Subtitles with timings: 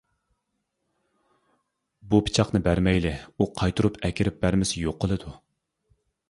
[2.13, 5.37] —بۇ پىچاقنى بەرمەيلى، ئۇ قايتۇرۇپ ئەكىرىپ بەرمىسە يوقىلىدۇ.